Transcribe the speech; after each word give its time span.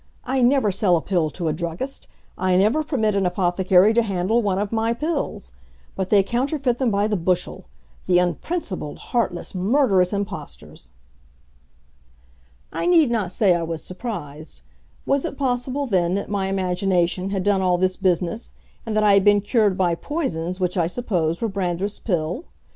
I 0.25 0.41
never 0.41 0.71
sell 0.71 0.97
a 0.97 1.01
pill 1.03 1.29
to 1.29 1.47
a 1.47 1.53
druggist 1.53 2.07
I 2.35 2.57
never 2.57 2.83
permit 2.83 3.13
an 3.13 3.27
apothecary 3.27 3.93
to 3.93 4.01
handle 4.01 4.41
one 4.41 4.57
of 4.57 4.71
my 4.71 4.93
pills. 4.93 5.51
But 5.95 6.09
they 6.09 6.23
counterfeit 6.23 6.79
them 6.79 6.89
by 6.89 7.05
the 7.05 7.15
bushel; 7.15 7.65
the 8.07 8.17
unprincipled, 8.17 8.97
heartless, 8.97 9.53
murderous 9.53 10.11
impostors!" 10.11 10.89
I 12.73 12.87
need 12.87 13.11
not 13.11 13.29
say 13.29 13.53
I 13.53 13.61
was 13.61 13.83
surprised. 13.83 14.61
Was 15.05 15.23
it 15.23 15.37
possible, 15.37 15.85
then, 15.85 16.15
that 16.15 16.29
my 16.29 16.47
imagination 16.47 17.29
had 17.29 17.43
done 17.43 17.61
all 17.61 17.77
this 17.77 17.95
business, 17.95 18.53
and 18.87 18.95
that 18.95 19.03
I 19.03 19.13
had 19.13 19.23
been 19.23 19.39
cured 19.39 19.77
by 19.77 19.93
poisons 19.93 20.59
which 20.59 20.77
I 20.77 20.87
supposed 20.87 21.43
were 21.43 21.47
Brandreth's 21.47 21.99
Pill? 21.99 22.45